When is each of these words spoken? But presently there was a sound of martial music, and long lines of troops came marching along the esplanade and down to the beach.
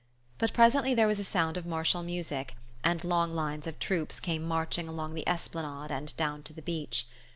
But 0.39 0.51
presently 0.51 0.95
there 0.95 1.05
was 1.05 1.19
a 1.19 1.23
sound 1.23 1.57
of 1.57 1.65
martial 1.67 2.01
music, 2.01 2.55
and 2.83 3.03
long 3.03 3.35
lines 3.35 3.67
of 3.67 3.77
troops 3.77 4.19
came 4.19 4.41
marching 4.43 4.87
along 4.87 5.13
the 5.13 5.29
esplanade 5.29 5.91
and 5.91 6.17
down 6.17 6.41
to 6.41 6.53
the 6.53 6.63
beach. 6.63 7.05